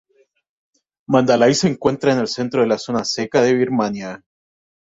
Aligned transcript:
Mandalay 1.07 1.53
se 1.53 1.67
encuentra 1.67 2.11
en 2.11 2.17
el 2.17 2.27
centro 2.27 2.61
de 2.61 2.67
la 2.67 2.79
zona 2.79 3.05
seca 3.05 3.39
de 3.43 3.53
Birmania. 3.53 4.23